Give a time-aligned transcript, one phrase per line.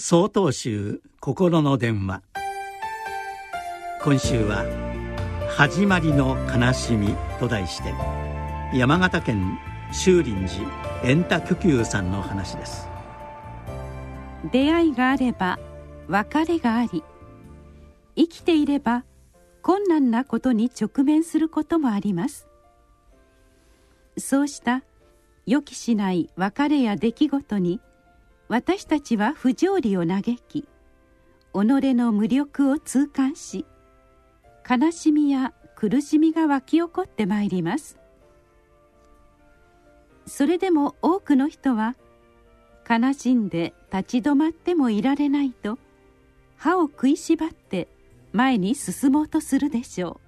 [0.00, 2.22] 総統集心の電話。
[4.00, 4.64] 今週は
[5.50, 7.92] 「始まりの悲しみ」と題して
[8.72, 9.58] 山形県
[9.90, 10.70] 修林寺
[11.02, 12.88] 円太久久さんの話です。
[14.52, 15.58] 出会いがあれば
[16.06, 17.02] 別れがあり
[18.14, 19.04] 生きていれば
[19.62, 22.46] 困難なことに直面することもあります。
[24.16, 24.84] そうした
[25.44, 27.80] 予期しない別れや出来事に
[28.48, 30.66] 私たちは不条理を嘆き己
[31.52, 33.66] の無力を痛感し
[34.68, 37.98] 悲しみや苦しみが湧き起こってまいります。
[40.26, 41.94] それでも多くの人は
[42.88, 45.78] 悲しんで立ち止まってもいられないと
[46.56, 47.88] 歯を食いしばって
[48.32, 50.20] 前に進もうとするでしょ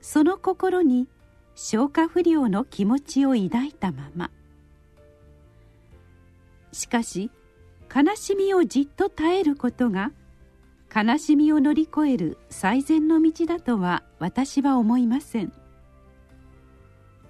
[0.00, 0.04] う。
[0.04, 1.08] その心に
[1.54, 4.30] 消化不良の気持ちを抱いたまま。
[6.82, 7.30] しかし
[7.94, 10.10] 悲しみをじっと耐えることが
[10.94, 15.52] 悲しみを乗り越える最善の道だとは私は思いません。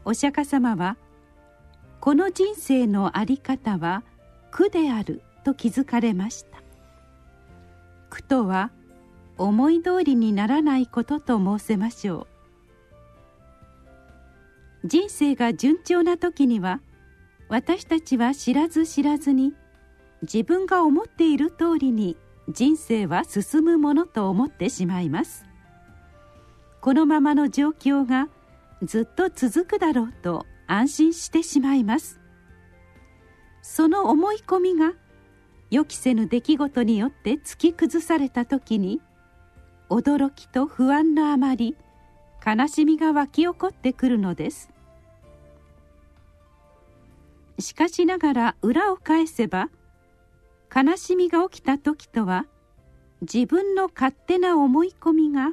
[0.07, 0.97] お釈迦様は
[2.01, 4.05] この人生の在り方は
[4.51, 6.63] 苦であると気づかれました。
[8.09, 8.71] 苦とは
[9.37, 12.27] 思い通りにならないことと申せましょ
[14.83, 14.89] う。
[14.89, 16.81] 人生が順調な時には
[17.53, 19.53] 私たちは知らず知らずに
[20.23, 22.17] 自分が思っている通りに
[22.49, 25.45] 人生は進むものと思ってしまいます。
[26.81, 28.31] このままの状況が
[28.83, 32.21] ずっと続くだろうと安心してしまいます。
[33.61, 34.95] その思い込みが
[35.71, 39.03] 予期せぬ出来事によって突き崩された時に
[39.91, 41.77] 驚きと不安のあまり
[42.47, 44.71] 悲しみが湧き起こってくるのです。
[47.63, 49.71] しかしながら裏を返せば
[50.75, 52.47] 悲しみが起きた時とは
[53.23, 55.53] 自分の勝手な思い込みが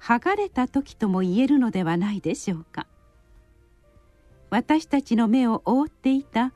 [0.00, 2.86] 剥がれた時とも言えるのではないでしょうか。
[4.48, 6.52] 私たちの目を覆っていた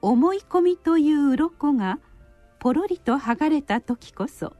[0.00, 1.98] 思い込みという鱗が
[2.58, 4.54] ポロリと剥がれた時こそ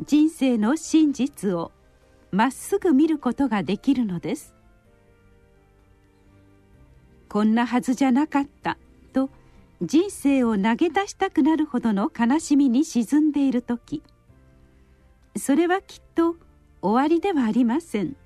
[0.00, 1.72] 人生の真実を
[2.30, 4.54] まっすぐ見ることができるのです。
[7.28, 8.78] こんなはずじゃなかった。
[9.84, 14.02] 人生を投げ出したくなるほどの悲しみに沈んでいる時。
[15.36, 16.36] それはきっと
[16.80, 18.16] 終わりではありません。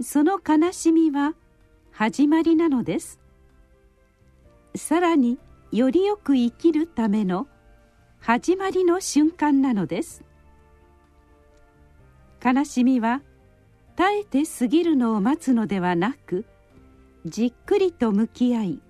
[0.00, 1.34] その悲しみは
[1.90, 3.18] 始まりなのです。
[4.74, 5.38] さらに
[5.72, 7.48] よりよく生きるための
[8.20, 10.22] 始まりの瞬間なのです。
[12.44, 13.22] 悲しみは
[13.96, 16.44] 耐えて過ぎるのを待つのではなく
[17.24, 18.80] じっくりと向き合い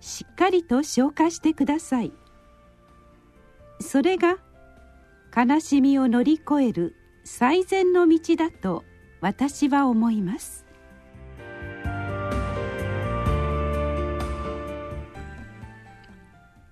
[0.00, 2.12] しっかりと消化してください。
[3.80, 4.38] それが
[5.36, 8.84] 悲しみを乗り越える最善の道だと
[9.20, 10.64] 私は思います。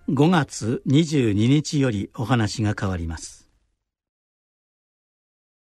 [0.09, 3.46] 5月22日よりお話が変わります。